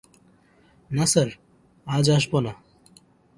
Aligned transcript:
না 0.91 1.05
স্যার, 1.05 1.29
আজ 1.87 2.05
আসব 2.09 2.33
না। 2.39 2.53